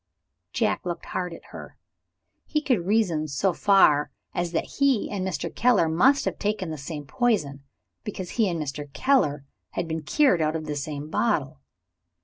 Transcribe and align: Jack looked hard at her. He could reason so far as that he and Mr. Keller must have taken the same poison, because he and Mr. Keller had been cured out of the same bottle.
Jack 0.51 0.83
looked 0.83 1.05
hard 1.05 1.31
at 1.31 1.45
her. 1.51 1.77
He 2.47 2.59
could 2.59 2.87
reason 2.87 3.27
so 3.27 3.53
far 3.53 4.09
as 4.33 4.51
that 4.51 4.65
he 4.79 5.11
and 5.11 5.23
Mr. 5.23 5.55
Keller 5.55 5.87
must 5.87 6.25
have 6.25 6.39
taken 6.39 6.71
the 6.71 6.77
same 6.79 7.05
poison, 7.05 7.61
because 8.03 8.31
he 8.31 8.49
and 8.49 8.59
Mr. 8.59 8.91
Keller 8.93 9.45
had 9.73 9.87
been 9.87 10.01
cured 10.01 10.41
out 10.41 10.55
of 10.55 10.65
the 10.65 10.75
same 10.75 11.11
bottle. 11.11 11.59